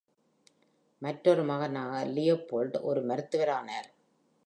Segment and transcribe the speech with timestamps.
[1.01, 3.89] மற்றொரு மகனான Leopold ஒரு மருத்துவரானார்.